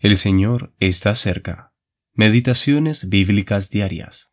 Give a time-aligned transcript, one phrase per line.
[0.00, 1.74] El Señor está cerca.
[2.12, 4.32] Meditaciones bíblicas diarias.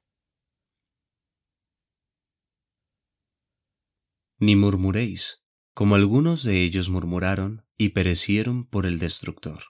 [4.38, 5.44] Ni murmuréis,
[5.74, 9.64] como algunos de ellos murmuraron y perecieron por el destructor.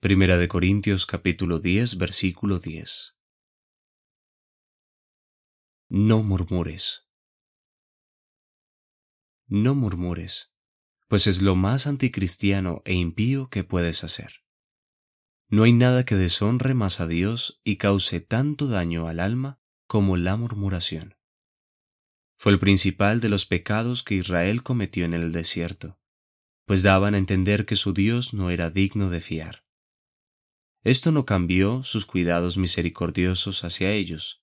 [0.00, 3.14] Primera de Corintios capítulo 10 versículo 10.
[5.90, 7.06] No murmures.
[9.46, 10.54] No murmures,
[11.06, 14.41] pues es lo más anticristiano e impío que puedes hacer.
[15.52, 20.16] No hay nada que deshonre más a Dios y cause tanto daño al alma como
[20.16, 21.14] la murmuración.
[22.38, 26.00] Fue el principal de los pecados que Israel cometió en el desierto,
[26.64, 29.66] pues daban a entender que su Dios no era digno de fiar.
[30.84, 34.42] Esto no cambió sus cuidados misericordiosos hacia ellos,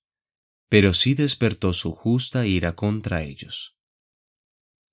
[0.69, 3.75] pero sí despertó su justa ira contra ellos.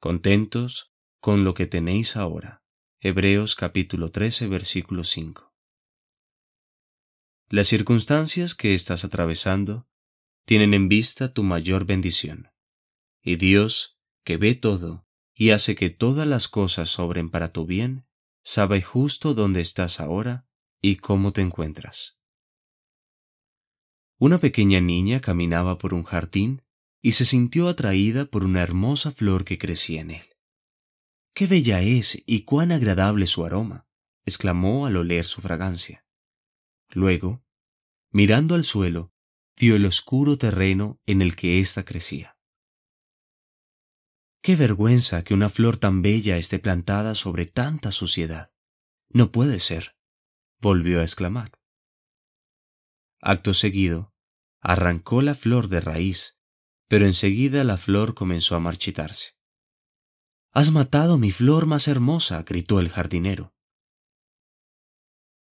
[0.01, 2.65] Contentos con lo que tenéis ahora.
[3.01, 5.46] Hebreos capítulo 13 versículo 5.
[7.49, 9.87] Las circunstancias que estás atravesando
[10.47, 12.51] tienen en vista tu mayor bendición.
[13.23, 18.05] Y Dios, que ve todo y hace que todas las cosas sobren para tu bien,
[18.43, 20.49] sabe justo dónde estás ahora
[20.83, 22.19] y cómo te encuentras.
[24.19, 26.63] Una pequeña niña caminaba por un jardín
[27.01, 30.27] y se sintió atraída por una hermosa flor que crecía en él.
[31.33, 33.87] ¡Qué bella es y cuán agradable su aroma!
[34.25, 36.06] exclamó al oler su fragancia.
[36.91, 37.45] Luego,
[38.11, 39.13] mirando al suelo,
[39.59, 42.37] vio el oscuro terreno en el que ésta crecía.
[44.43, 48.53] Qué vergüenza que una flor tan bella esté plantada sobre tanta suciedad.
[49.09, 49.97] No puede ser,
[50.61, 51.59] volvió a exclamar.
[53.21, 54.15] Acto seguido,
[54.61, 56.39] arrancó la flor de raíz,
[56.87, 59.33] pero enseguida la flor comenzó a marchitarse.
[60.53, 63.56] Has matado mi flor más hermosa, gritó el jardinero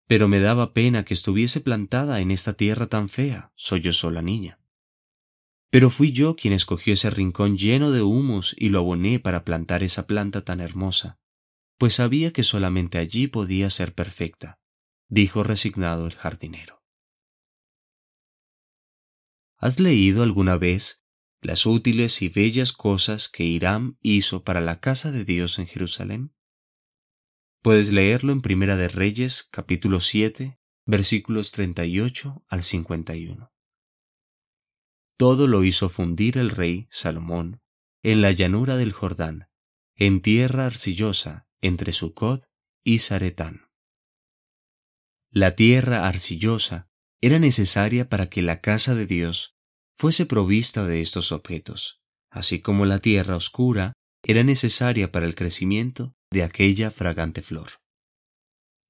[0.08, 4.60] pero me daba pena que estuviese plantada en esta tierra tan fea, sollozó la niña.
[5.70, 9.82] Pero fui yo quien escogió ese rincón lleno de humos y lo aboné para plantar
[9.82, 11.20] esa planta tan hermosa,
[11.78, 14.60] pues sabía que solamente allí podía ser perfecta,
[15.10, 16.84] dijo resignado el jardinero.
[19.58, 21.04] ¿Has leído alguna vez
[21.42, 26.34] las útiles y bellas cosas que Hiram hizo para la casa de Dios en Jerusalén?
[27.64, 33.54] Puedes leerlo en Primera de Reyes, capítulo 7, versículos 38 al 51.
[35.18, 37.62] Todo lo hizo fundir el rey Salomón
[38.04, 39.48] en la llanura del Jordán,
[39.96, 42.44] en tierra arcillosa entre Sucot
[42.84, 43.70] y Zaretán.
[45.32, 46.90] La tierra arcillosa
[47.22, 49.56] era necesaria para que la casa de Dios
[49.98, 56.14] fuese provista de estos objetos, así como la tierra oscura era necesaria para el crecimiento
[56.34, 57.80] de aquella fragante flor.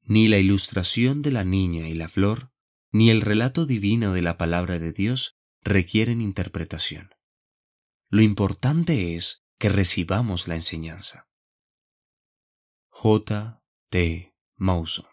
[0.02, 2.52] Ni la ilustración de la niña y la flor,
[2.92, 7.14] ni el relato divino de la palabra de Dios requieren interpretación.
[8.09, 11.28] Lo importante es que recibamos la enseñanza.
[12.90, 13.62] J.
[13.90, 14.36] T.
[14.56, 15.12] Mauson